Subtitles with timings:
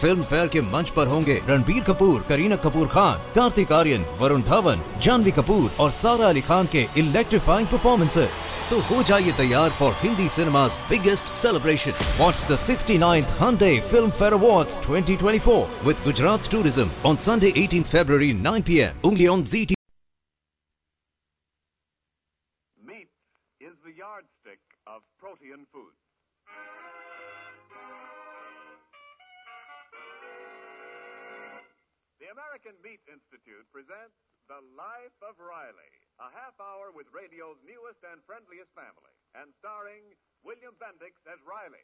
[0.00, 4.82] Film fair के मंच पर होंगे रणबीर कपूर, करीना कपूर खान, कार्तिक आर्यन, वरुण धवन,
[5.02, 10.28] जानवी कपूर और सारा अली खान के इलेक्ट्रीफाइंग परफॉर्मेंसेस तो हो जाइए तैयार for Hindi
[10.36, 13.34] cinema biggest celebration what the sixty ninth
[14.10, 19.08] Filmfare award twenty twenty four with Gujarat tourism on Sunday eighteen February nine P M
[19.08, 19.74] उंगली ऑन जी टी
[25.20, 25.89] protein food.
[32.30, 34.14] The American Meat Institute presents
[34.46, 35.90] The Life of Riley,
[36.22, 40.14] a half hour with radio's newest and friendliest family, and starring
[40.46, 41.82] William Bendix as Riley.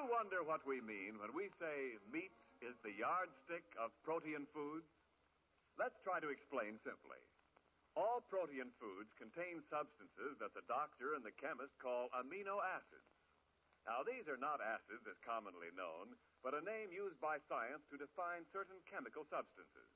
[0.00, 2.32] You wonder what we mean when we say meat
[2.64, 4.88] is the yardstick of protein foods?
[5.76, 7.20] Let's try to explain simply.
[8.00, 13.12] All protein foods contain substances that the doctor and the chemist call amino acids.
[13.84, 18.00] Now, these are not acids as commonly known, but a name used by science to
[18.00, 19.90] define certain chemical substances.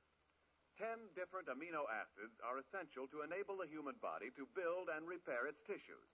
[0.76, 5.48] Ten different amino acids are essential to enable the human body to build and repair
[5.48, 6.12] its tissues.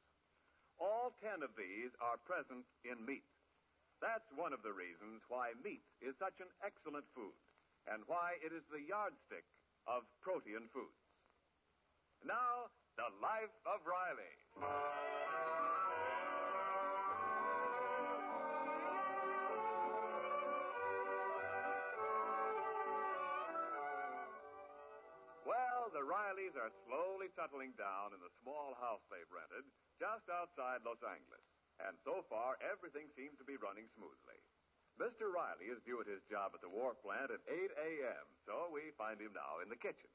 [0.78, 3.26] All ten of these are present in meat.
[4.00, 7.36] That's one of the reasons why meat is such an excellent food
[7.84, 9.44] and why it is the yardstick
[9.84, 11.04] of protein foods.
[12.24, 14.34] Now, the life of Riley.
[25.44, 29.68] Well, the Rileys are slowly settling down in the small house they've rented
[30.00, 31.49] just outside Los Angeles.
[31.88, 34.38] And so far, everything seems to be running smoothly.
[35.00, 35.32] Mr.
[35.32, 38.92] Riley is due at his job at the war plant at 8 a.m., so we
[39.00, 40.12] find him now in the kitchen.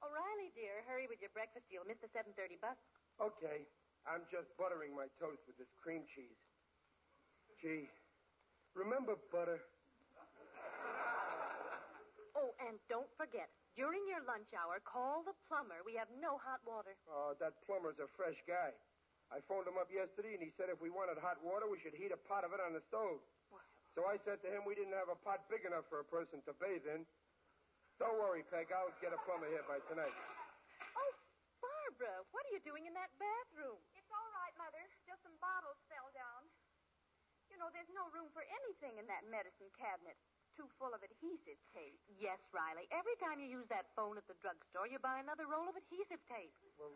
[0.00, 1.68] O'Reilly, dear, hurry with your breakfast.
[1.68, 2.78] You'll miss the 7.30 bus.
[3.20, 3.68] Okay,
[4.08, 6.40] I'm just buttering my toast with this cream cheese.
[7.60, 7.86] Gee,
[8.74, 9.60] remember butter?
[12.32, 15.84] Oh, and don't forget, during your lunch hour, call the plumber.
[15.84, 16.96] We have no hot water.
[17.04, 18.72] Oh, that plumber's a fresh guy.
[19.32, 21.96] I phoned him up yesterday, and he said if we wanted hot water, we should
[21.96, 23.24] heat a pot of it on the stove.
[23.96, 26.44] So I said to him we didn't have a pot big enough for a person
[26.48, 27.04] to bathe in.
[28.00, 28.68] Don't worry, Peg.
[28.72, 30.12] I'll get a plumber here by tonight.
[30.96, 31.12] Oh,
[31.60, 33.80] Barbara, what are you doing in that bathroom?
[33.96, 34.80] It's all right, Mother.
[35.08, 36.48] Just some bottles fell down.
[37.52, 40.16] You know, there's no room for anything in that medicine cabinet.
[40.56, 41.96] Too full of adhesive tape.
[42.20, 42.88] Yes, Riley.
[42.92, 46.20] Every time you use that phone at the drugstore, you buy another roll of adhesive
[46.28, 46.52] tape.
[46.76, 46.92] Well,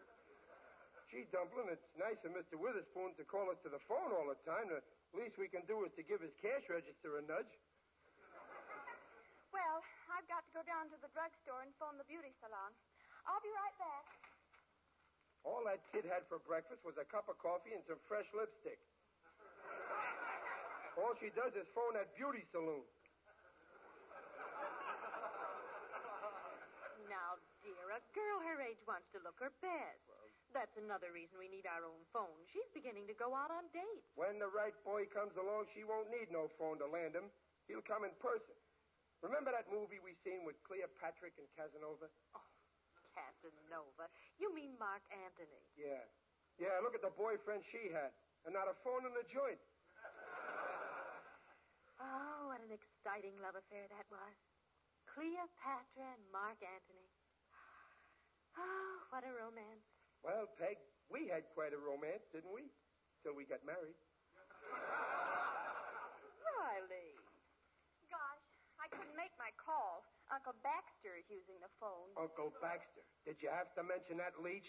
[1.11, 2.59] gee, Dumplin', it's nice of Mr.
[2.59, 4.67] Witherspoon to call us to the phone all the time.
[4.71, 4.83] The
[5.15, 7.53] least we can do is to give his cash register a nudge.
[9.55, 9.79] Well,
[10.11, 12.75] I've got to go down to the drugstore and phone the beauty salon.
[13.25, 14.05] I'll be right back.
[15.47, 18.83] All that kid had for breakfast was a cup of coffee and some fresh lipstick.
[20.99, 22.83] All she does is phone that beauty saloon.
[27.07, 30.03] Now, dear, a girl her age wants to look her best.
[30.57, 32.41] That's another reason we need our own phone.
[32.49, 34.09] She's beginning to go out on dates.
[34.17, 37.29] When the right boy comes along, she won't need no phone to land him.
[37.69, 38.57] He'll come in person.
[39.21, 42.09] Remember that movie we seen with Cleopatra and Casanova?
[42.33, 42.49] Oh,
[43.13, 44.09] Casanova.
[44.41, 45.61] You mean Mark Antony.
[45.77, 46.01] Yeah.
[46.57, 48.17] Yeah, look at the boyfriend she had.
[48.49, 49.61] And not a phone in the joint.
[52.01, 54.37] Oh, what an exciting love affair that was.
[55.13, 57.13] Cleopatra and Mark Antony.
[58.57, 59.96] Oh, what a romance.
[60.27, 60.75] Well, Peg,
[61.07, 62.67] we had quite a romance, didn't we?
[63.23, 63.95] Till we got married.
[66.43, 67.15] Riley.
[68.11, 68.47] Gosh,
[68.83, 70.03] I couldn't make my call.
[70.35, 72.11] Uncle Baxter is using the phone.
[72.19, 73.07] Uncle Baxter.
[73.23, 74.67] Did you have to mention that leech?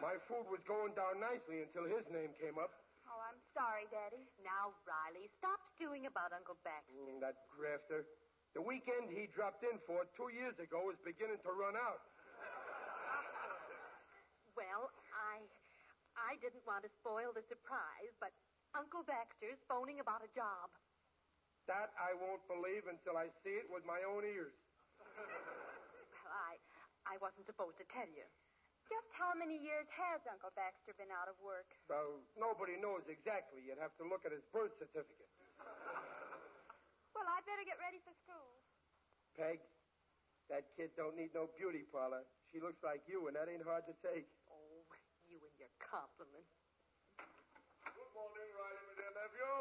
[0.00, 2.72] My food was going down nicely until his name came up.
[3.04, 4.24] Oh, I'm sorry, Daddy.
[4.40, 6.96] Now, Riley, stop stewing about Uncle Baxter.
[6.96, 8.08] Mm, that grafter.
[8.56, 12.00] The weekend he dropped in for two years ago is beginning to run out.
[14.62, 15.42] Well, I.
[16.12, 18.30] I didn't want to spoil the surprise, but
[18.76, 20.68] Uncle Baxter's phoning about a job.
[21.66, 24.54] That I won't believe until I see it with my own ears.
[26.22, 26.62] Well, I.
[27.10, 28.22] I wasn't supposed to tell you.
[28.86, 31.66] Just how many years has Uncle Baxter been out of work?
[31.90, 33.66] Well, nobody knows exactly.
[33.66, 35.32] You'd have to look at his birth certificate.
[37.16, 38.62] Well, I'd better get ready for school.
[39.34, 39.58] Peg,
[40.52, 42.22] that kid don't need no beauty parlor.
[42.52, 44.28] She looks like you, and that ain't hard to take.
[45.92, 46.48] You and your compliments.
[47.92, 49.52] Good morning, Riley, my dear nephew.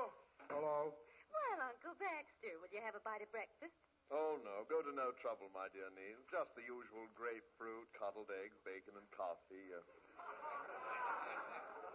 [0.48, 0.95] Hello.
[0.95, 3.75] Well, Uncle Baxter, will you have a bite of breakfast?
[4.12, 4.63] Oh, no.
[4.72, 6.19] Go to no trouble, my dear niece.
[6.31, 9.75] Just the usual grapefruit, coddled eggs, bacon, and coffee.
[9.75, 9.83] Uh,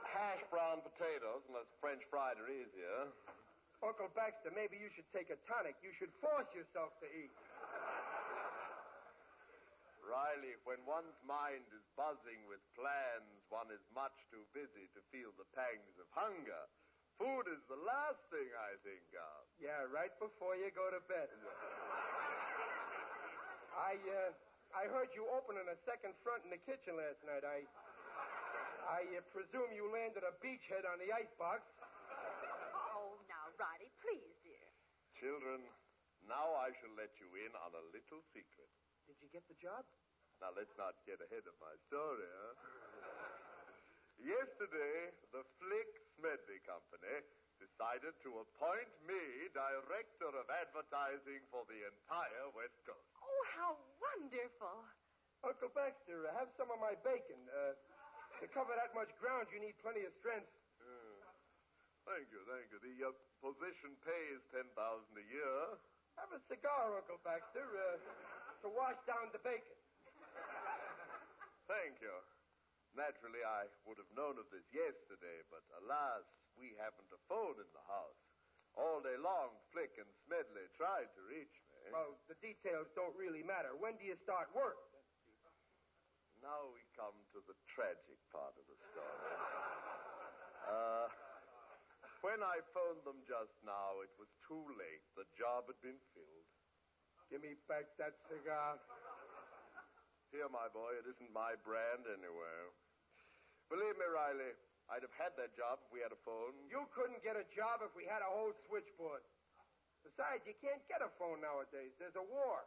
[0.05, 3.09] hash brown potatoes, unless French fried are easier.
[3.81, 5.77] Uncle Baxter, maybe you should take a tonic.
[5.81, 7.33] You should force yourself to eat.
[10.07, 15.35] Riley, when one's mind is buzzing with plans, one is much too busy to feel
[15.35, 16.63] the pangs of hunger.
[17.19, 19.39] Food is the last thing I think of.
[19.59, 21.27] Yeah, right before you go to bed.
[23.75, 24.31] I, uh,
[24.79, 27.43] I heard you opening a second front in the kitchen last night.
[27.43, 27.67] I,
[28.87, 31.67] I uh, presume you landed a beachhead on the icebox.
[32.95, 34.67] Oh, now, Riley, please, dear.
[35.19, 35.67] Children,
[36.31, 38.71] now I shall let you in on a little secret.
[39.07, 39.87] Did you get the job?
[40.43, 42.55] Now, let's not get ahead of my story, huh?
[44.21, 47.23] Yesterday, the Flick Smedley Company
[47.57, 53.09] decided to appoint me director of advertising for the entire West Coast.
[53.23, 54.85] Oh, how wonderful.
[55.45, 57.39] Uncle Baxter, uh, have some of my bacon.
[57.49, 57.73] Uh,
[58.43, 60.51] to cover that much ground, you need plenty of strength.
[62.07, 62.79] Thank you, thank you.
[62.79, 63.11] The uh,
[63.43, 65.59] position pays ten thousand a year.
[66.23, 67.67] Have a cigar, Uncle Baxter,
[68.65, 69.79] to wash down the bacon.
[71.67, 72.15] Thank you.
[72.95, 76.25] Naturally, I would have known of this yesterday, but alas,
[76.57, 78.21] we haven't a phone in the house.
[78.77, 81.93] All day long, Flick and Smedley tried to reach me.
[81.93, 83.73] Well, the details don't really matter.
[83.77, 84.81] When do you start work?
[86.45, 89.33] Now we come to the tragic part of the story.
[90.69, 91.09] Uh,
[92.21, 95.05] when I phoned them just now, it was too late.
[95.17, 96.49] The job had been filled.
[97.27, 98.79] Give me back that cigar.
[100.31, 102.67] Here, my boy, it isn't my brand anywhere.
[103.67, 104.55] Believe me, Riley,
[104.87, 106.55] I'd have had that job if we had a phone.
[106.71, 109.27] You couldn't get a job if we had a whole switchboard.
[110.07, 111.91] Besides, you can't get a phone nowadays.
[111.99, 112.63] There's a war.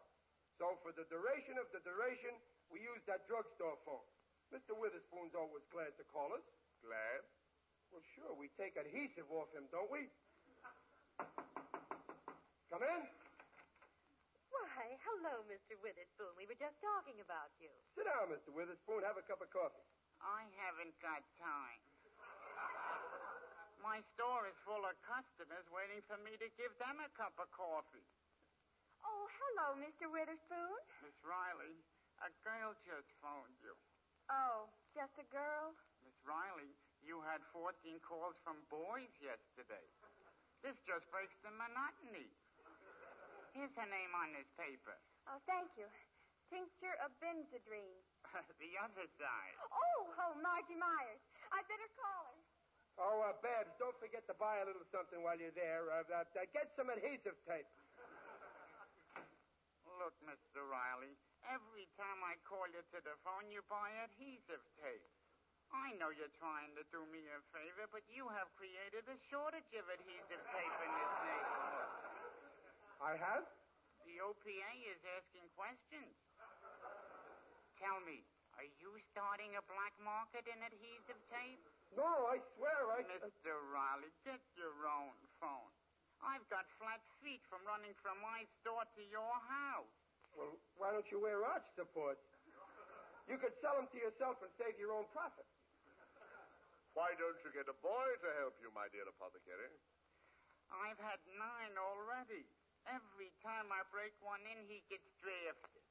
[0.60, 2.36] So for the duration of the duration,
[2.68, 4.04] we use that drugstore phone.
[4.52, 4.76] Mr.
[4.76, 6.44] Witherspoon's always glad to call us.
[6.84, 7.24] Glad?
[7.96, 10.12] Well, sure, we take adhesive off him, don't we?
[12.68, 13.29] Come in.
[14.50, 15.78] Why, hello, Mr.
[15.80, 16.34] Witherspoon.
[16.34, 17.70] We were just talking about you.
[17.94, 18.50] Sit down, Mr.
[18.50, 19.06] Witherspoon.
[19.06, 19.86] Have a cup of coffee.
[20.20, 21.82] I haven't got time.
[23.80, 27.48] My store is full of customers waiting for me to give them a cup of
[27.56, 28.04] coffee.
[29.00, 30.12] Oh, hello, Mr.
[30.12, 30.76] Witherspoon.
[31.00, 31.80] Miss Riley,
[32.20, 33.72] a girl just phoned you.
[34.28, 35.72] Oh, just a girl?
[36.04, 37.72] Miss Riley, you had 14
[38.04, 39.88] calls from boys yesterday.
[40.60, 42.28] This just breaks the monotony.
[43.60, 44.96] Here's her name on this paper.
[45.28, 45.84] Oh, thank you.
[46.48, 48.00] Tincture of Benzedrine.
[48.64, 49.56] the other side.
[49.68, 51.20] Oh, oh, Margie Myers.
[51.52, 52.40] I better call her.
[53.04, 55.92] Oh, uh, Babs, don't forget to buy a little something while you're there.
[55.92, 57.68] Uh, uh, uh, get some adhesive tape.
[60.00, 60.64] Look, Mr.
[60.64, 65.04] Riley, every time I call you to the phone, you buy adhesive tape.
[65.76, 69.68] I know you're trying to do me a favor, but you have created a shortage
[69.76, 71.59] of adhesive tape in this neighborhood.
[73.00, 73.48] I have?
[74.04, 76.12] The OPA is asking questions.
[77.80, 78.20] Tell me,
[78.60, 81.64] are you starting a black market in adhesive tape?
[81.96, 83.08] No, I swear I.
[83.08, 83.56] Mr.
[83.72, 85.72] Riley, get your own phone.
[86.20, 89.96] I've got flat feet from running from my store to your house.
[90.36, 92.20] Well, why don't you wear arch supports?
[93.32, 95.48] You could sell them to yourself and save your own profit.
[96.98, 99.72] Why don't you get a boy to help you, my dear apothecary?
[100.68, 102.44] I've had nine already.
[102.90, 105.86] Every time I break one in, he gets drafted.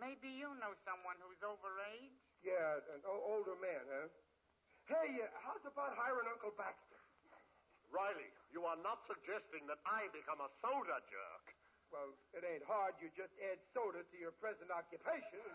[0.00, 2.16] Maybe you know someone who's overage?
[2.40, 4.08] Yeah, an o- older man, huh?
[4.88, 6.98] Hey, uh, how's about hiring Uncle Baxter?
[7.92, 11.44] Riley, you are not suggesting that I become a soda jerk.
[11.92, 12.96] Well, it ain't hard.
[13.04, 15.44] You just add soda to your present occupation.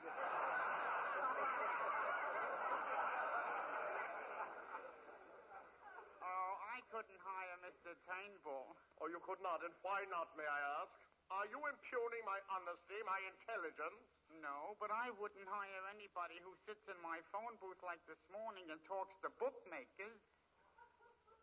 [6.22, 7.92] Oh, I couldn't hire Mr.
[8.08, 8.76] Turnbull.
[9.02, 10.92] Oh, you could not, and why not, may I ask?
[11.28, 14.00] Are you impugning my honesty, my intelligence?
[14.40, 18.68] No, but I wouldn't hire anybody who sits in my phone booth like this morning
[18.72, 20.20] and talks to bookmakers.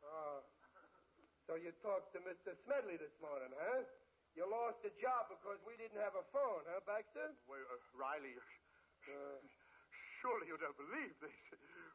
[0.04, 0.40] Oh.
[1.44, 2.56] So you talked to Mr.
[2.64, 3.84] Smedley this morning, huh?
[4.32, 7.36] You lost the job because we didn't have a phone, huh, Baxter?
[7.44, 8.34] Well, uh, Riley,
[9.04, 9.36] Uh,
[10.25, 11.37] surely you don't believe this.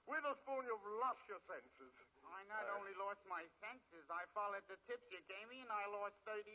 [0.05, 1.93] Witherspoon, you've lost your senses.
[2.29, 2.77] I not Uh.
[2.77, 6.45] only lost my senses, I followed the tips you gave me and I lost $30.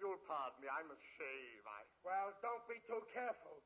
[0.00, 0.68] you'll pardon me.
[0.72, 1.62] I must shave.
[1.68, 1.84] I...
[2.06, 3.60] Well, don't be too careful.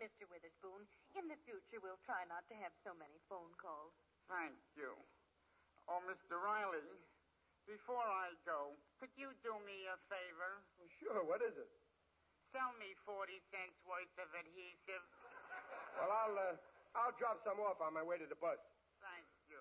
[0.00, 0.24] Mr.
[0.26, 0.82] Witherspoon,
[1.14, 3.92] in the future, we'll try not to have so many phone calls.
[4.26, 4.96] Thank you.
[5.86, 6.40] Oh, Mr.
[6.40, 6.80] Riley,
[7.68, 10.64] before I go, could you do me a favor?
[10.80, 11.70] Well, sure, what is it?
[12.52, 15.04] Sell me 40 cents worth of adhesive.
[15.96, 16.56] Well, I'll, uh,
[16.92, 18.60] I'll drop some off on my way to the bus.
[19.00, 19.60] Thank you.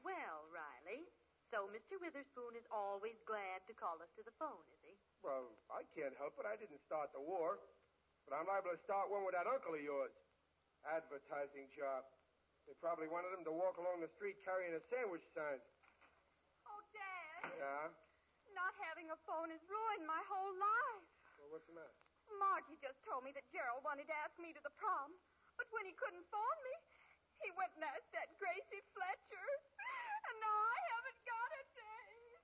[0.00, 1.04] Well, Riley,
[1.52, 2.00] so Mr.
[2.00, 4.96] Witherspoon is always glad to call us to the phone, is he?
[5.20, 6.48] Well, I can't help it.
[6.48, 7.60] I didn't start the war.
[8.24, 10.16] But I'm liable to start one with that uncle of yours.
[10.88, 12.08] Advertising job.
[12.64, 15.60] They probably wanted him to walk along the street carrying a sandwich sign.
[16.64, 17.52] Oh, Dad.
[17.52, 17.84] Yeah?
[18.56, 21.19] Not having a phone has ruined my whole life.
[21.40, 21.96] Well, what's the matter?
[22.36, 25.16] Margie just told me that Gerald wanted to ask me to the prom.
[25.56, 26.76] But when he couldn't phone me,
[27.40, 29.48] he went and asked that Gracie Fletcher.
[30.20, 32.36] And now I haven't got a date.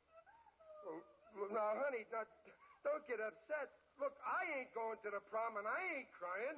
[0.88, 1.04] Well,
[1.36, 2.24] well, now, honey, not,
[2.80, 3.68] don't get upset.
[4.00, 6.56] Look, I ain't going to the prom, and I ain't crying.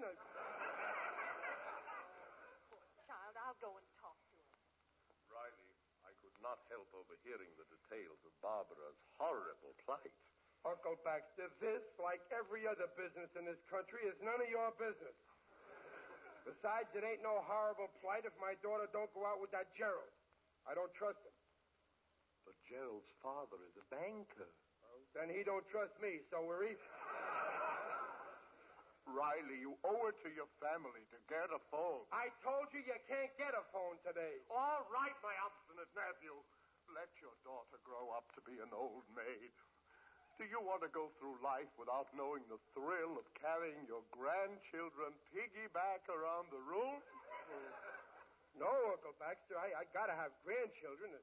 [2.71, 2.79] Poor
[3.11, 4.63] Child, I'll go and talk to him.
[5.35, 5.75] Riley,
[6.07, 10.15] I could not help overhearing the details of Barbara's horrible plight.
[10.67, 15.15] Uncle Baxter, this, like every other business in this country, is none of your business.
[16.49, 20.11] Besides, it ain't no horrible plight if my daughter don't go out with that Gerald.
[20.65, 21.37] I don't trust him.
[22.49, 24.49] But Gerald's father is a banker.
[24.81, 26.89] Well, then he don't trust me, so we're even.
[29.09, 32.05] Riley, you owe it to your family to get a phone.
[32.13, 34.45] I told you you can't get a phone today.
[34.53, 36.37] All right, my obstinate nephew.
[36.93, 39.53] Let your daughter grow up to be an old maid.
[40.39, 45.11] Do you want to go through life without knowing the thrill of carrying your grandchildren
[45.35, 47.03] piggyback around the room?
[48.59, 51.23] No, Uncle Baxter, I, I gotta have grandchildren, at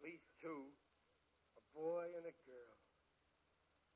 [0.00, 0.64] least two.
[1.60, 2.76] A boy and a girl.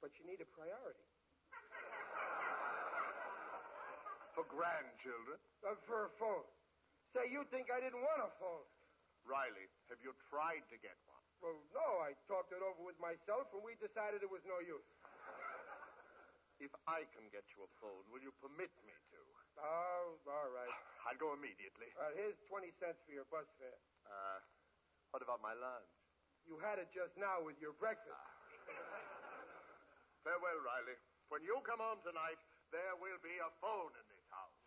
[0.04, 1.08] But you need a priority.
[4.36, 5.40] For grandchildren?
[5.64, 6.44] Uh, for a phone.
[7.16, 8.68] Say, you think I didn't want a phone?
[9.24, 11.09] Riley, have you tried to get one?
[11.40, 14.84] Well, no, I talked it over with myself, and we decided it was no use.
[16.60, 19.20] If I can get you a phone, will you permit me to?
[19.56, 20.76] Oh, all right.
[21.08, 21.88] I'll go immediately.
[21.96, 23.80] Uh, here's 20 cents for your bus fare.
[24.04, 24.38] Uh,
[25.16, 25.88] what about my lunch?
[26.44, 28.20] You had it just now with your breakfast.
[30.20, 31.00] Farewell, Riley.
[31.32, 32.36] When you come home tonight,
[32.68, 34.60] there will be a phone in this house.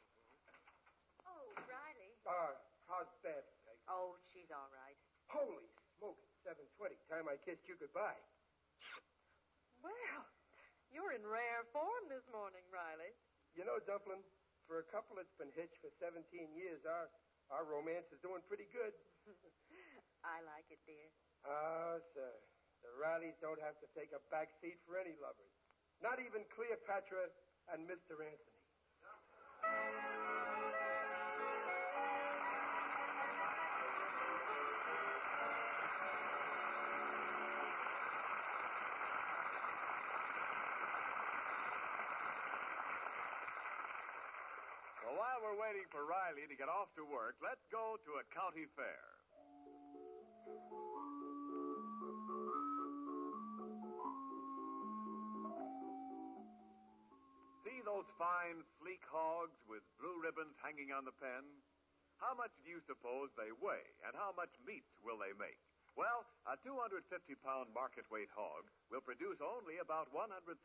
[1.30, 2.12] Oh, Riley.
[2.26, 2.58] Uh,
[2.90, 3.46] how's that?
[3.86, 4.98] Oh, she's all right.
[5.30, 5.70] Holy
[6.02, 6.92] smoke, it's 7.20.
[7.08, 8.20] Time I kissed you goodbye.
[9.80, 10.22] Well,
[10.92, 13.12] you're in rare form this morning, Riley.
[13.56, 14.24] You know, Dumplin',
[14.68, 16.24] for a couple that's been hitched for 17
[16.56, 17.08] years, our,
[17.52, 18.92] our romance is doing pretty good.
[20.24, 21.08] I like it, dear.
[21.48, 22.32] Ah, sir.
[22.84, 25.52] The Rileys don't have to take a back seat for any lovers.
[26.04, 27.32] Not even Cleopatra
[27.72, 28.20] and Mr.
[28.20, 28.64] Anthony.
[45.34, 48.70] While we're waiting for Riley to get off to work, let's go to a county
[48.78, 49.02] fair.
[57.66, 61.42] See those fine, sleek hogs with blue ribbons hanging on the pen?
[62.22, 65.58] How much do you suppose they weigh, and how much meat will they make?
[65.98, 67.10] Well, a 250
[67.42, 70.62] pound market weight hog will produce only about 135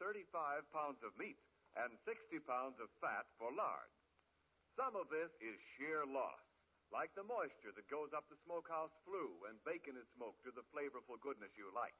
[0.76, 1.40] pounds of meat
[1.80, 3.88] and 60 pounds of fat for lard.
[4.78, 6.38] Some of this is sheer loss,
[6.94, 10.62] like the moisture that goes up the smokehouse flue when bacon is smoked to the
[10.70, 11.98] flavorful goodness you like.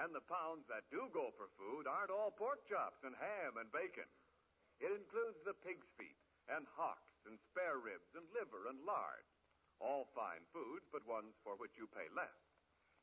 [0.00, 3.68] And the pounds that do go for food aren't all pork chops and ham and
[3.68, 4.08] bacon.
[4.80, 6.16] It includes the pig's feet
[6.48, 9.28] and hocks and spare ribs and liver and lard.
[9.76, 12.32] All fine foods, but ones for which you pay less.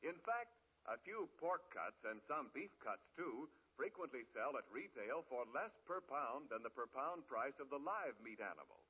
[0.02, 0.58] In fact,
[0.90, 3.46] a few pork cuts and some beef cuts, too,
[3.78, 7.78] frequently sell at retail for less per pound than the per pound price of the
[7.78, 8.87] live meat animal.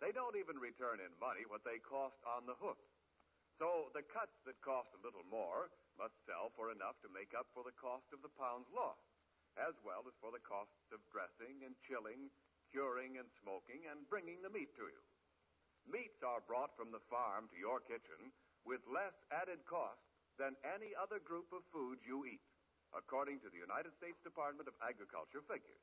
[0.00, 2.76] They don't even return in money what they cost on the hoof.
[3.56, 7.48] So the cuts that cost a little more must sell for enough to make up
[7.56, 9.00] for the cost of the pounds lost,
[9.56, 12.28] as well as for the costs of dressing and chilling,
[12.68, 15.02] curing and smoking, and bringing the meat to you.
[15.88, 18.28] Meats are brought from the farm to your kitchen
[18.68, 20.02] with less added cost
[20.36, 22.44] than any other group of foods you eat,
[22.92, 25.80] according to the United States Department of Agriculture figures.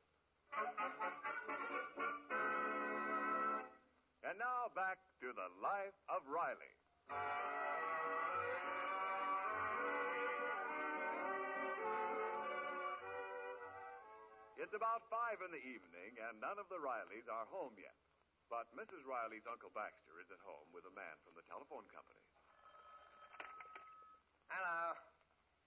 [4.24, 6.72] And now back to the life of Riley.
[14.56, 18.00] It's about five in the evening, and none of the Rileys are home yet.
[18.48, 19.04] But Mrs.
[19.04, 22.24] Riley's Uncle Baxter is at home with a man from the telephone company.
[24.48, 24.96] Hello.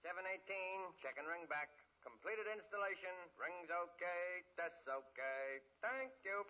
[0.01, 1.69] 718, check and ring back.
[2.01, 3.13] Completed installation.
[3.37, 4.41] Rings okay.
[4.57, 5.61] Test's okay.
[5.77, 6.41] Thank you.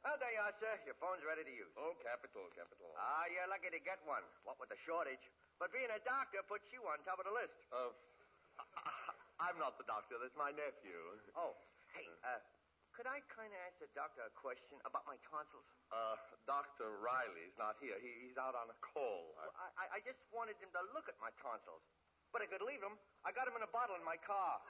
[0.00, 0.72] Well, there you are, sir.
[0.88, 1.68] Your phone's ready to use.
[1.76, 2.88] Oh, capital, capital.
[2.96, 4.24] Ah, you're lucky to get one.
[4.48, 5.20] What with the shortage.
[5.60, 7.52] But being a doctor puts you on top of the list.
[7.68, 7.92] Uh,
[9.44, 10.16] I'm not the doctor.
[10.16, 10.96] That's my nephew.
[11.36, 11.52] Oh,
[11.92, 12.40] hey, uh,
[12.96, 15.68] could I kind of ask the doctor a question about my tonsils?
[15.92, 16.16] Uh,
[16.48, 16.96] Dr.
[17.04, 18.00] Riley's not here.
[18.00, 19.36] He, he's out on a call.
[19.36, 21.84] Well, I, I just wanted him to look at my tonsils.
[22.32, 22.96] But I could leave them.
[23.26, 24.62] I got them in a bottle in my car.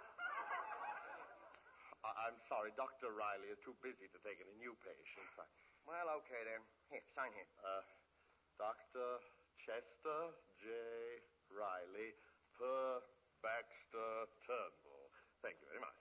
[2.04, 2.72] I, I'm sorry.
[2.76, 3.12] Dr.
[3.12, 5.32] Riley is too busy to take any new patients.
[5.36, 5.44] I,
[5.88, 6.60] Well, okay then.
[6.92, 7.48] Here, sign here.
[7.64, 7.82] uh,
[8.60, 9.20] Dr.
[9.64, 10.20] Chester
[10.60, 10.68] J.
[11.52, 12.12] Riley,
[12.56, 13.00] per
[13.40, 15.08] Baxter Turnbull.
[15.40, 15.96] Thank you very much.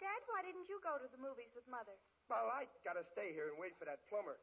[0.00, 1.94] Dad, why didn't you go to the movies with Mother?
[2.32, 4.38] Well, I gotta stay here and wait for that plumber.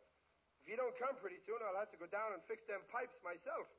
[0.68, 3.16] If you don't come pretty soon, I'll have to go down and fix them pipes
[3.24, 3.72] myself.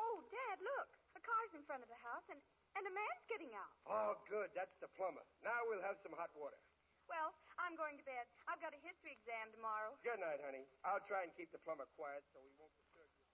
[0.00, 0.88] Oh, Dad, look.
[1.12, 2.40] A car's in front of the house, and,
[2.72, 3.68] and a man's getting out.
[3.84, 4.48] Oh, good.
[4.56, 5.20] That's the plumber.
[5.44, 6.56] Now we'll have some hot water.
[7.04, 8.24] Well, I'm going to bed.
[8.48, 9.92] I've got a history exam tomorrow.
[10.00, 10.64] Good night, honey.
[10.88, 13.28] I'll try and keep the plumber quiet so we won't disturb you.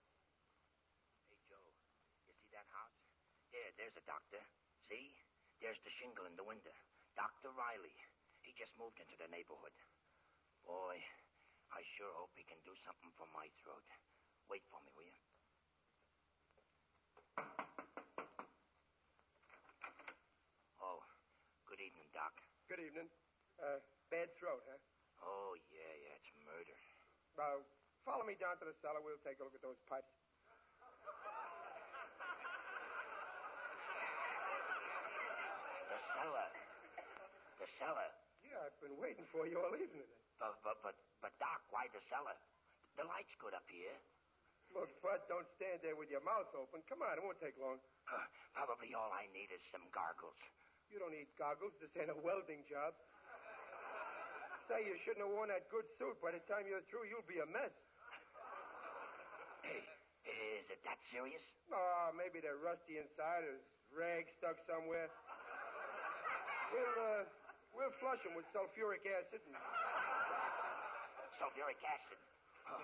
[1.31, 1.63] Hey, Joe,
[2.27, 2.99] you see that house?
[3.55, 4.43] There, there's a doctor.
[4.91, 5.15] See?
[5.63, 6.75] There's the shingle in the window.
[7.15, 7.47] Dr.
[7.55, 7.95] Riley.
[8.43, 9.71] He just moved into the neighborhood.
[10.67, 10.99] Boy,
[11.73, 13.81] I sure hope he can do something for my throat.
[14.45, 15.17] Wait for me, will you?
[20.77, 21.01] Oh,
[21.65, 22.37] good evening, Doc.
[22.69, 23.09] Good evening.
[23.57, 23.81] Uh,
[24.13, 24.77] bad throat, huh?
[25.25, 26.77] Oh, yeah, yeah, it's murder.
[27.41, 27.65] Uh,
[28.05, 29.01] follow me down to the cellar.
[29.01, 30.13] We'll take a look at those pipes.
[35.89, 36.49] The cellar.
[37.57, 38.09] The cellar.
[38.45, 40.05] Yeah, I've been waiting for you all evening.
[40.41, 42.35] But, but, but, but, Doc, why the cellar?
[42.99, 43.95] The light's good up here.
[44.73, 46.81] Look, Bud, don't stand there with your mouth open.
[46.89, 47.77] Come on, it won't take long.
[48.09, 48.25] Huh,
[48.57, 50.37] probably all I need is some gargles.
[50.89, 51.73] You don't need goggles.
[51.77, 52.93] This ain't a welding job.
[54.69, 56.17] Say, you shouldn't have worn that good suit.
[56.23, 57.73] By the time you're through, you'll be a mess.
[59.61, 59.83] Hey,
[60.61, 61.43] is it that serious?
[61.69, 63.43] Oh, maybe they're rusty inside.
[63.43, 65.11] There's rags stuck somewhere.
[66.73, 67.23] We'll, uh,
[67.75, 69.43] we'll flush them with sulfuric acid.
[69.45, 69.53] And...
[71.39, 72.19] Sulfuric acid.
[72.69, 72.79] Oh,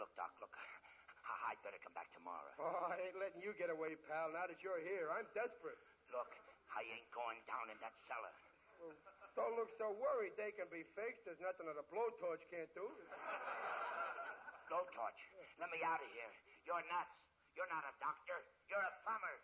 [0.00, 0.54] look, Doc, look.
[0.56, 2.50] I- I'd better come back tomorrow.
[2.58, 5.10] Oh, I ain't letting you get away, pal, now that you're here.
[5.14, 5.78] I'm desperate.
[6.10, 6.30] Look,
[6.74, 8.34] I ain't going down in that cellar.
[8.80, 8.94] Well,
[9.36, 10.34] don't look so worried.
[10.36, 11.22] They can be fixed.
[11.24, 12.82] There's nothing that a blowtorch can't do.
[14.70, 15.20] Blowtorch.
[15.58, 16.32] Let me out of here.
[16.66, 17.14] You're nuts.
[17.54, 18.38] You're not a doctor.
[18.70, 19.36] You're a plumber.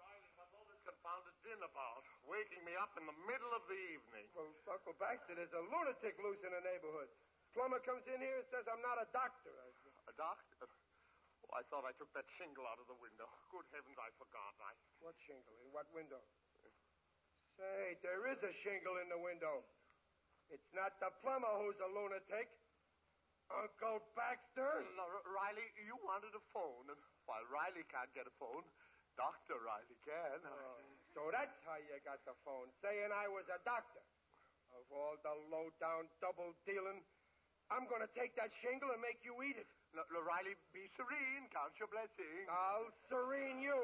[0.00, 2.04] Riley, what's all this confounded din about?
[2.24, 4.24] Waking me up in the middle of the evening.
[4.32, 7.12] Well, Uncle Baxter, there's a lunatic loose in the neighborhood.
[7.52, 9.52] Plumber comes in here and says I'm not a doctor.
[9.52, 9.68] I...
[10.08, 10.68] A doctor?
[11.44, 13.28] Oh, I thought I took that shingle out of the window.
[13.52, 14.52] Good heavens, I forgot.
[14.60, 14.72] I...
[15.00, 15.54] What shingle?
[15.64, 16.20] In what window?
[17.60, 19.62] Say, there is a shingle in the window.
[20.50, 22.50] It's not the plumber who's a lunatic.
[23.52, 24.82] Uncle Baxter?
[25.28, 28.64] Riley, you wanted a phone, and while Riley can't get a phone,
[29.16, 29.56] Dr.
[29.62, 30.38] Riley can.
[30.42, 30.78] Oh,
[31.14, 34.02] so that's how you got the phone, saying I was a doctor.
[34.74, 36.98] Of all the low-down double dealing,
[37.70, 39.70] I'm going to take that shingle and make you eat it.
[39.94, 41.46] L- L- Riley, be serene.
[41.54, 42.50] Count your blessings.
[42.50, 43.78] I'll serene you.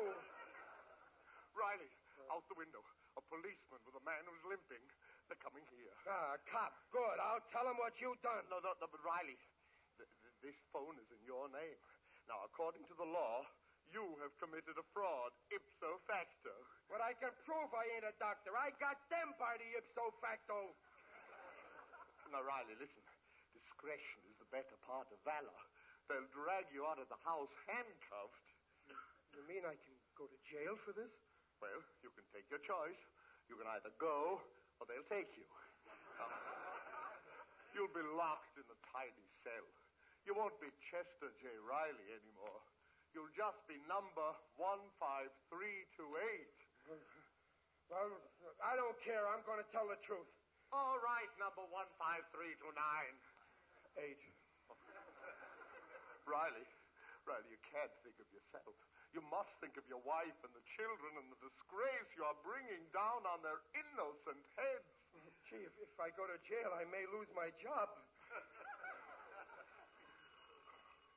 [1.55, 1.91] Riley,
[2.35, 2.83] out the window.
[3.19, 4.83] A policeman with a man who's limping.
[5.31, 5.95] They're coming here.
[6.11, 6.75] Ah, cop.
[6.91, 7.19] Good.
[7.23, 8.43] I'll tell them what you've done.
[8.51, 9.39] No, no, no, but Riley,
[9.95, 11.79] th- th- this phone is in your name.
[12.27, 13.47] Now, according to the law,
[13.91, 16.55] you have committed a fraud, ipso facto.
[16.87, 18.55] But I can prove I ain't a doctor.
[18.55, 20.75] I got them by the ipso facto.
[22.31, 23.03] Now, Riley, listen.
[23.51, 25.61] Discretion is the better part of valor.
[26.07, 28.47] They'll drag you out of the house handcuffed.
[29.35, 31.11] You mean I can go to jail for this?
[31.59, 32.99] Well, you can take your choice.
[33.51, 34.39] You can either go,
[34.79, 35.47] or they'll take you.
[37.75, 39.67] You'll be locked in a tiny cell.
[40.27, 41.51] You won't be Chester J.
[41.63, 42.61] Riley anymore.
[43.11, 46.07] You'll just be number 15328.
[47.91, 48.07] Well,
[48.63, 49.27] I don't care.
[49.35, 50.31] I'm going to tell the truth.
[50.71, 51.67] All right, number
[51.99, 52.71] 15329.
[53.99, 54.23] Eight.
[56.31, 56.63] Riley,
[57.27, 58.71] Riley, you can't think of yourself.
[59.11, 62.87] You must think of your wife and the children and the disgrace you are bringing
[62.95, 64.87] down on their innocent heads.
[65.51, 67.91] Gee, if, if I go to jail, I may lose my job.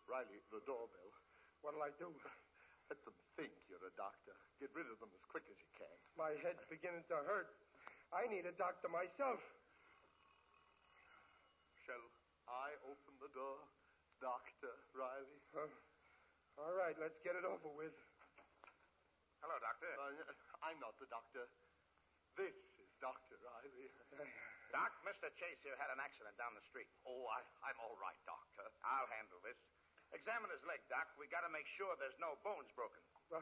[0.09, 1.12] Riley, the doorbell.
[1.63, 2.11] What'll I do?
[2.91, 4.35] Let them think you're a doctor.
[4.59, 5.95] Get rid of them as quick as you can.
[6.19, 7.55] My head's beginning to hurt.
[8.11, 9.39] I need a doctor myself.
[11.87, 12.03] Shall
[12.51, 13.63] I open the door,
[14.19, 14.75] Dr.
[14.91, 15.39] Riley?
[15.55, 15.71] Uh,
[16.59, 17.95] all right, let's get it over with.
[19.39, 19.87] Hello, Doctor.
[19.95, 21.47] Uh, I'm not the doctor.
[22.35, 23.39] This is Dr.
[23.39, 23.87] Riley.
[24.75, 25.31] Doc, Mr.
[25.39, 26.91] Chase here had an accident down the street.
[27.07, 27.39] Oh, I,
[27.71, 28.67] I'm all right, Doctor.
[28.83, 29.57] I'll handle this.
[30.13, 31.09] Examine his leg, Doc.
[31.17, 33.01] We gotta make sure there's no bones broken.
[33.33, 33.41] Well,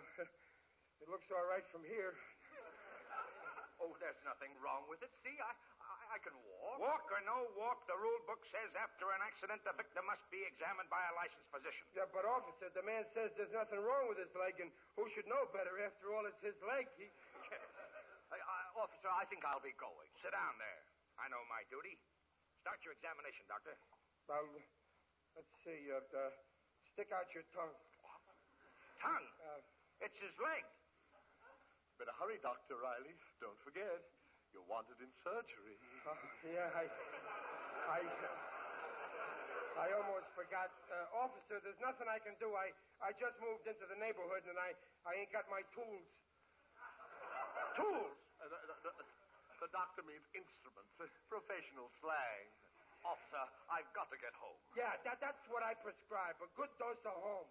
[1.03, 2.15] it looks all right from here.
[3.81, 5.09] Oh, there's nothing wrong with it.
[5.25, 6.77] See, I, I, I can walk.
[6.77, 10.45] Walk or no walk, the rule book says after an accident, the victim must be
[10.45, 11.81] examined by a licensed physician.
[11.97, 15.25] Yeah, but officer, the man says there's nothing wrong with his leg, and who should
[15.25, 15.73] know better?
[15.81, 16.85] After all, it's his leg.
[16.93, 17.09] He...
[18.33, 20.07] I, I, officer, I think I'll be going.
[20.21, 20.81] Sit down there.
[21.17, 21.97] I know my duty.
[22.61, 23.73] Start your examination, Doctor.
[24.29, 24.45] Well,
[25.33, 25.89] let's see.
[25.89, 26.29] Uh, uh,
[26.95, 27.75] stick out your tongue.
[29.01, 29.29] Tongue.
[29.41, 29.59] Uh,
[30.05, 30.63] It's his leg.
[32.01, 32.81] Better hurry, Dr.
[32.81, 33.13] Riley.
[33.37, 33.85] Don't forget,
[34.53, 35.77] you're wanted in surgery.
[36.09, 36.17] uh,
[36.49, 36.85] yeah, I,
[37.85, 37.99] I,
[39.77, 41.61] I almost forgot, uh, officer.
[41.61, 42.49] There's nothing I can do.
[42.57, 42.73] I,
[43.05, 44.73] I just moved into the neighborhood, and I,
[45.05, 46.09] I ain't got my tools.
[47.77, 48.17] Tools?
[48.41, 49.05] Uh, the, the, the,
[49.61, 52.45] the doctor means instruments, uh, professional slang.
[53.01, 54.57] Officer, I've got to get home.
[54.77, 56.37] Yeah, that, that's what I prescribe.
[56.37, 57.49] A good dose of home.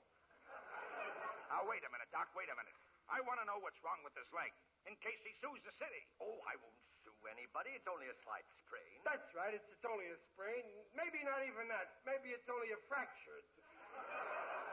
[1.50, 2.30] Now, wait a minute, Doc.
[2.38, 2.76] Wait a minute.
[3.10, 4.54] I want to know what's wrong with this leg
[4.86, 6.02] in case he sues the city.
[6.22, 7.74] Oh, I won't sue anybody.
[7.74, 8.94] It's only a slight sprain.
[9.02, 9.50] That's right.
[9.50, 10.62] It's, it's only a sprain.
[10.94, 11.98] Maybe not even that.
[12.06, 13.42] Maybe it's only a fracture.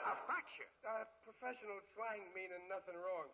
[0.06, 0.70] A fracture.
[0.86, 3.28] Uh, professional slang meaning nothing wrong.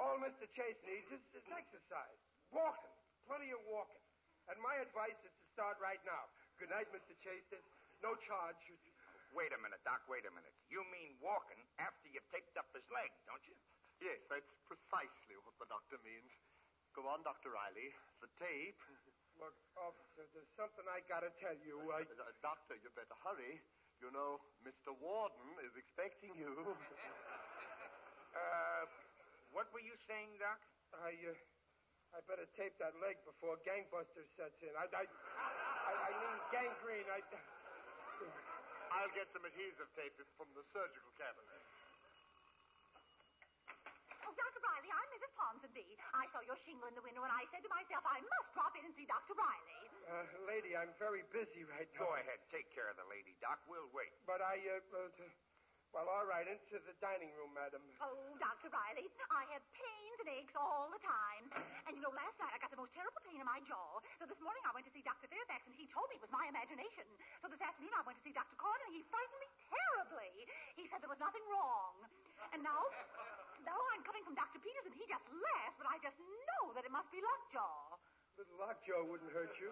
[0.00, 0.48] All Mr.
[0.56, 2.18] Chase needs is, is exercise.
[2.48, 2.96] Walking.
[3.28, 4.00] Plenty of walking.
[4.48, 6.24] And my advice is to start right now.
[6.58, 7.14] Good night, Mr.
[7.18, 7.44] Chase.
[7.50, 7.66] There's
[8.02, 8.58] no charge.
[9.34, 10.06] Wait a minute, Doc.
[10.06, 10.54] Wait a minute.
[10.70, 13.56] You mean walking after you've taped up his leg, don't you?
[13.98, 16.30] Yes, that's precisely what the doctor means.
[16.94, 17.50] Go on, Dr.
[17.50, 17.90] Riley.
[18.22, 18.78] The tape.
[19.42, 21.82] Look, officer, there's something I gotta tell you.
[21.90, 22.06] I...
[22.06, 23.58] Uh, doctor, you better hurry.
[23.98, 24.94] You know, Mr.
[25.02, 26.54] Warden is expecting you.
[28.34, 28.90] Uh,
[29.54, 30.58] what were you saying, Doc?
[30.90, 34.74] I, uh, I better tape that leg before gangbusters sets in.
[34.74, 35.63] I, I, I, I mean
[36.54, 37.08] gangrene.
[37.10, 37.18] I.
[38.94, 41.62] I'll get some adhesive tape from the surgical cabinet.
[44.22, 44.62] Oh, Dr.
[44.62, 45.32] Riley, I'm Mrs.
[45.34, 45.84] Ponsonby.
[46.14, 48.70] I saw your shingle in the window, and I said to myself, I must drop
[48.78, 49.34] in and see Dr.
[49.34, 49.82] Riley.
[50.06, 52.06] Uh, lady, I'm very busy right now.
[52.06, 52.38] Go ahead.
[52.54, 53.58] Take care of the lady, Doc.
[53.66, 54.14] We'll wait.
[54.22, 55.34] But I, uh, uh, t-
[55.94, 57.78] well, all right, into the dining room, madam.
[58.02, 58.66] Oh, Dr.
[58.74, 61.46] Riley, I have pains and aches all the time.
[61.86, 64.02] And you know, last night I got the most terrible pain in my jaw.
[64.18, 65.30] So this morning I went to see Dr.
[65.30, 67.06] Fairfax, and he told me it was my imagination.
[67.38, 68.58] So this afternoon I went to see Dr.
[68.58, 70.34] Corn, and he frightened me terribly.
[70.74, 71.94] He said there was nothing wrong.
[72.50, 72.82] And now,
[73.62, 74.58] now I'm coming from Dr.
[74.58, 78.02] Peters, and he just laughs, but I just know that it must be lockjaw.
[78.34, 79.70] Little lockjaw wouldn't hurt you.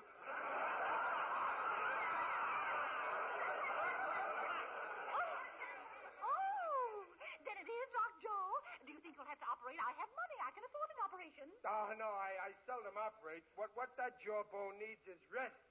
[6.22, 7.06] Oh,
[7.42, 8.46] then it is lockjaw.
[8.86, 9.78] Do you think you'll have to operate?
[9.82, 10.38] I have money.
[10.46, 11.46] I can afford an operation.
[11.66, 13.42] Oh, no, I, I seldom operate.
[13.58, 15.58] What, what that jawbone needs is rest.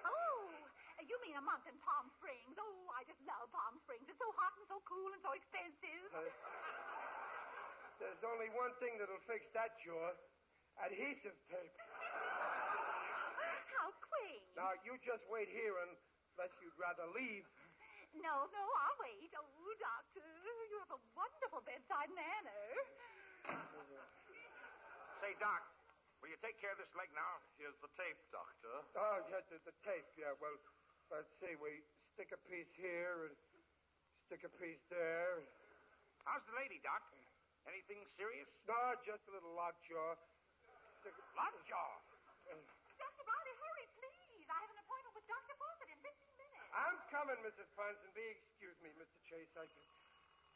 [0.00, 0.42] Oh,
[1.06, 2.56] you mean a month in Palm Springs?
[2.58, 4.08] Oh, I just love Palm Springs.
[4.10, 6.10] It's so hot and so cool and so expensive.
[6.10, 6.26] Uh,
[8.00, 10.16] there's only one thing that'll fix that jaw
[10.80, 11.76] adhesive tape.
[13.76, 14.44] How quaint.
[14.56, 17.44] Now, you just wait here unless you'd rather leave.
[18.18, 19.30] No, no, I'll wait.
[19.38, 20.26] Oh, doctor,
[20.66, 22.62] you have a wonderful bedside manner.
[25.22, 25.62] Say, Doc,
[26.18, 27.38] will you take care of this leg now?
[27.60, 28.74] Here's the tape, Doctor.
[28.98, 30.34] Oh, yeah, the, the tape, yeah.
[30.42, 30.56] Well,
[31.12, 31.54] let's see.
[31.60, 31.84] We
[32.16, 33.34] stick a piece here and
[34.26, 35.46] stick a piece there.
[36.26, 37.04] How's the lady, Doc?
[37.68, 38.48] Anything serious?
[38.64, 40.16] No, just a little lockjaw.
[41.04, 41.24] Stick a...
[41.36, 41.92] Lockjaw.
[42.98, 43.24] Dr.
[43.24, 44.44] Riley, hurry, please.
[44.48, 45.54] I have an appointment with Dr.
[45.60, 46.59] Fawcett in 15 minutes.
[46.70, 47.66] I'm coming, Mrs.
[47.74, 48.38] Ponsonby.
[48.38, 49.18] Excuse me, Mr.
[49.26, 49.50] Chase.
[49.58, 49.82] I can...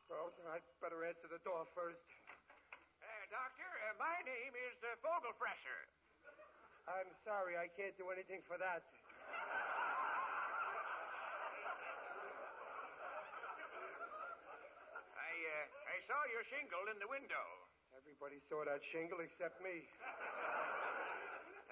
[0.06, 1.98] Well, I'd better answer the door first.
[3.02, 5.80] Uh, doctor, uh, my name is uh, Vogelfresher.
[6.84, 8.84] I'm sorry, I can't do anything for that.
[15.16, 17.46] I, uh, I saw your shingle in the window.
[17.96, 19.88] Everybody saw that shingle except me.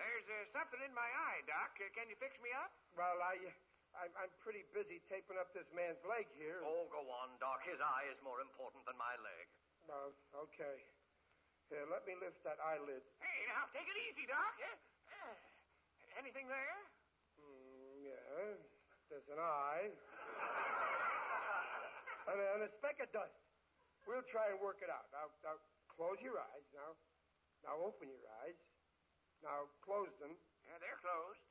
[0.01, 1.77] There's uh, something in my eye, Doc.
[1.77, 2.73] Uh, can you fix me up?
[2.97, 3.37] Well, I,
[3.99, 6.65] I'm, I'm pretty busy taping up this man's leg here.
[6.65, 7.61] Oh, go on, Doc.
[7.69, 9.47] His eye is more important than my leg.
[9.93, 10.17] Oh,
[10.49, 10.81] okay.
[11.69, 13.01] Here, let me lift that eyelid.
[13.21, 14.55] Hey, now, take it easy, Doc.
[14.61, 15.37] Uh,
[16.21, 16.77] anything there?
[17.41, 18.57] Mm, yeah.
[19.13, 19.93] There's an eye.
[22.33, 23.37] and, a, and a speck of dust.
[24.09, 25.05] We'll try and work it out.
[25.13, 25.61] Now, now,
[25.93, 26.65] close your eyes.
[26.73, 26.97] Now,
[27.63, 28.57] now open your eyes.
[29.45, 30.33] Now, close them.
[30.65, 31.45] Yeah, they're closed.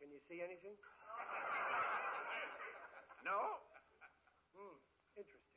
[0.00, 0.72] Can you see anything?
[3.24, 3.60] No?
[4.56, 4.76] Hmm,
[5.14, 5.54] interesting.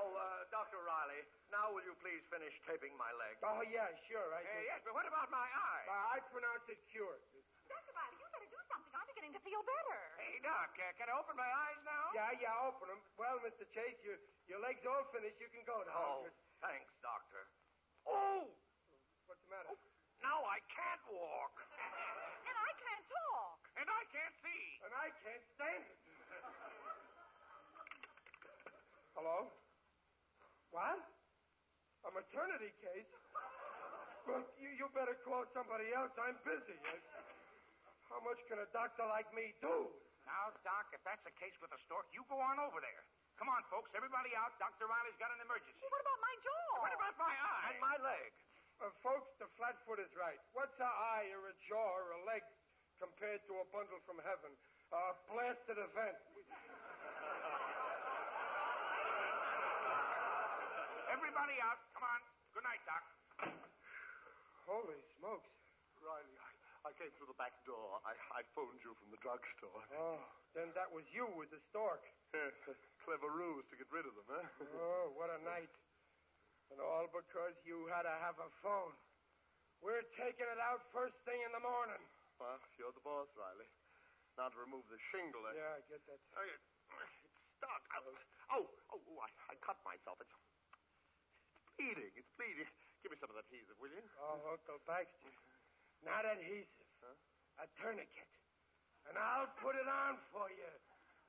[0.00, 0.80] Oh, uh, Dr.
[0.82, 3.36] Riley, now will you please finish taping my leg?
[3.44, 4.28] Oh, yeah, sure.
[4.34, 5.84] I Uh, yes, but what about my eye?
[5.86, 7.22] Uh, I pronounce it cured.
[7.68, 7.92] Dr.
[7.94, 8.92] Riley, you better do something.
[8.96, 10.00] I'm beginning to feel better.
[10.18, 12.04] Hey, Doc, uh, can I open my eyes now?
[12.16, 13.00] Yeah, yeah, open them.
[13.20, 13.68] Well, Mr.
[13.70, 14.18] Chase, your,
[14.50, 15.38] your leg's all finished.
[15.38, 16.26] You can go now.
[16.26, 16.32] Oh,
[16.64, 17.46] thanks, Doctor.
[18.08, 18.48] Oh,
[19.30, 19.70] What's the matter?
[20.20, 21.54] now I can't walk.
[21.62, 23.61] And I can't talk.
[23.76, 24.62] And I can't see.
[24.84, 25.98] And I can't stand it.
[29.16, 29.48] Hello?
[30.72, 31.00] What?
[32.02, 33.10] A maternity case?
[34.26, 36.14] Look, you, you better call somebody else.
[36.18, 36.78] I'm busy.
[38.06, 39.90] How much can a doctor like me do?
[40.28, 43.02] Now, Doc, if that's the case with the stork, you go on over there.
[43.40, 44.54] Come on, folks, everybody out.
[44.62, 44.86] Dr.
[44.86, 45.82] Riley's got an emergency.
[45.90, 46.70] What about my jaw?
[46.78, 47.74] What about my eye?
[47.74, 48.30] And my leg.
[48.78, 50.38] Uh, folks, the flatfoot is right.
[50.54, 52.42] What's a eye or a jaw or a leg
[53.02, 54.54] compared to a bundle from heaven?
[54.94, 56.18] A blasted event.
[61.10, 61.82] Everybody out.
[61.98, 62.22] Come on.
[62.54, 63.02] Good night, Doc.
[64.70, 65.50] Holy smokes.
[65.98, 66.50] Riley, I,
[66.86, 67.98] I came through the back door.
[68.06, 69.82] I, I phoned you from the drugstore.
[69.98, 70.22] Oh,
[70.54, 72.02] then that was you with the stork.
[72.34, 74.46] Yes, a clever ruse to get rid of them, huh?
[74.78, 75.70] Oh, what a night.
[76.70, 78.94] And all because you had to have a phone.
[79.82, 82.02] We're taking it out first thing in the morning.
[82.42, 83.70] Well, you're the boss, Riley.
[84.34, 85.46] Now to remove the shingle.
[85.54, 86.18] Yeah, I get that.
[86.34, 86.66] Oh, it's
[87.54, 87.86] stuck.
[88.50, 90.18] Oh, oh, oh I, I cut myself.
[90.18, 90.34] It's,
[91.54, 92.10] it's bleeding.
[92.18, 92.66] It's bleeding.
[93.06, 94.02] Give me some of that adhesive, will you?
[94.18, 95.30] Oh, Uncle Baxter.
[96.02, 96.90] Not adhesive.
[97.62, 98.32] A tourniquet.
[99.06, 100.72] And I'll put it on for you.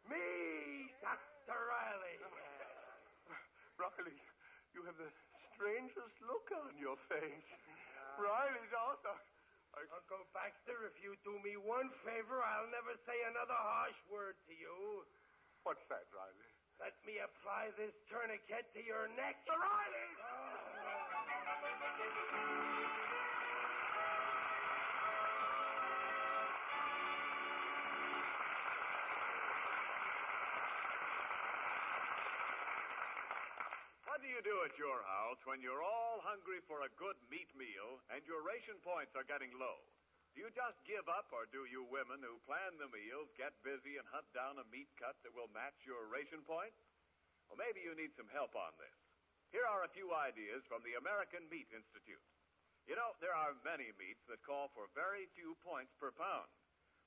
[0.09, 1.53] Me, Dr.
[1.53, 2.15] Riley.
[3.81, 4.17] Riley,
[4.73, 5.13] you have the
[5.53, 7.45] strangest look on your face.
[8.17, 9.13] Riley, also.
[9.73, 14.37] I, Uncle Baxter, if you do me one favor, I'll never say another harsh word
[14.45, 15.01] to you.
[15.65, 16.51] what's that, Riley?
[16.77, 19.41] Let me apply this tourniquet to your neck.
[19.49, 20.09] Riley!
[34.05, 37.51] What do you do at your house when you're all hungry for a good meat
[37.53, 39.83] meal and your ration points are getting low?
[40.33, 44.01] Do you just give up, or do you women who plan the meals get busy
[44.01, 46.79] and hunt down a meat cut that will match your ration points?
[47.45, 48.97] Well, maybe you need some help on this.
[49.53, 52.25] Here are a few ideas from the American Meat Institute.
[52.89, 56.49] You know, there are many meats that call for very few points per pound.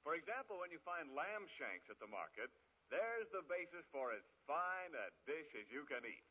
[0.07, 2.47] For example, when you find lamb shanks at the market,
[2.95, 6.23] there's the basis for as fine a dish as you can eat.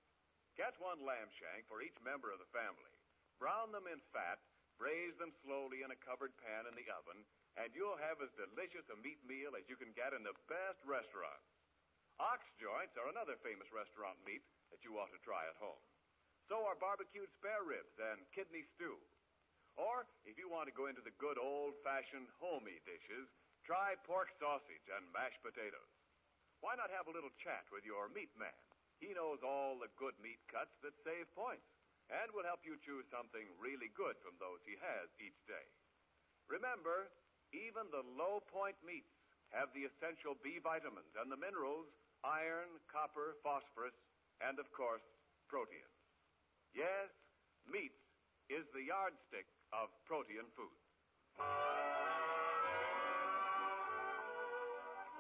[0.56, 2.96] Get one lamb shank for each member of the family.
[3.44, 4.40] Brown them in fat,
[4.80, 7.28] braise them slowly in a covered pan in the oven,
[7.60, 10.80] and you'll have as delicious a meat meal as you can get in the best
[10.88, 11.44] restaurants.
[12.24, 14.40] Ox joints are another famous restaurant meat
[14.72, 15.84] that you ought to try at home.
[16.48, 18.96] So are barbecued spare ribs and kidney stew.
[19.76, 23.28] Or, if you want to go into the good old-fashioned homey dishes,
[23.68, 25.92] try pork sausage and mashed potatoes.
[26.64, 28.56] Why not have a little chat with your meat man?
[29.06, 31.70] He knows all the good meat cuts that save points
[32.10, 35.66] and will help you choose something really good from those he has each day.
[36.50, 37.14] Remember,
[37.54, 39.14] even the low point meats
[39.54, 41.86] have the essential B vitamins and the minerals
[42.26, 43.94] iron, copper, phosphorus,
[44.42, 45.06] and of course,
[45.46, 45.86] protein.
[46.74, 47.14] Yes,
[47.70, 47.94] meat
[48.50, 50.74] is the yardstick of protein food.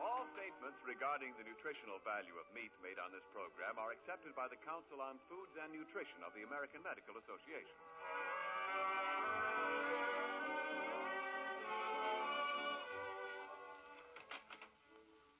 [0.05, 4.45] All statements regarding the nutritional value of meat made on this program are accepted by
[4.45, 7.73] the Council on Foods and Nutrition of the American Medical Association.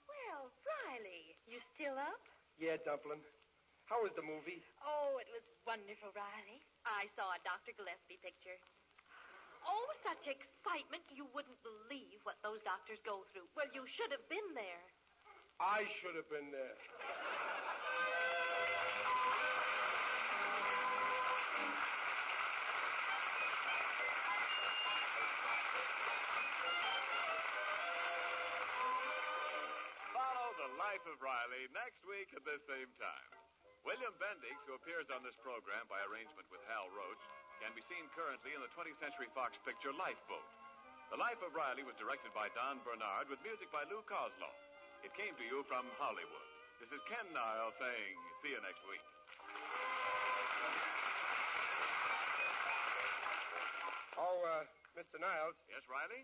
[0.10, 2.22] Well, Riley, you still up?
[2.58, 3.22] Yeah, Dumpling.
[3.86, 4.66] How was the movie?
[4.82, 6.58] Oh, it was wonderful, Riley.
[6.90, 7.78] I saw a Dr.
[7.78, 8.58] Gillespie picture.
[10.26, 11.06] Such excitement.
[11.14, 13.46] You wouldn't believe what those doctors go through.
[13.54, 14.82] Well, you should have been there.
[15.62, 16.74] I should have been there.
[30.10, 33.30] Follow The Life of Riley next week at the same time.
[33.86, 37.22] William Bendix, who appears on this program by arrangement with Hal Roach,
[37.66, 40.46] can be seen currently in the 20th Century Fox picture Lifeboat.
[41.10, 44.54] The Life of Riley was directed by Don Bernard with music by Lou Coslow.
[45.02, 46.46] It came to you from Hollywood.
[46.78, 48.14] This is Ken Niles saying,
[48.46, 49.02] see you next week.
[54.14, 55.18] Oh, uh, Mr.
[55.18, 56.22] Niles, Yes, Riley?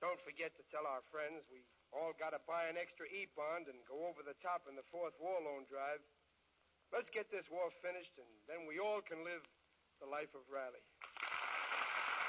[0.00, 1.60] don't forget to tell our friends we
[1.92, 5.12] all got to buy an extra E-bond and go over the top in the fourth
[5.20, 6.00] war loan drive.
[6.96, 9.44] Let's get this war finished, and then we all can live
[9.98, 10.82] the life of Riley.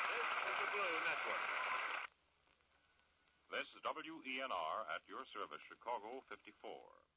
[0.10, 1.46] This is the Blue Network.
[3.54, 7.09] This is WENR at your service, Chicago 54.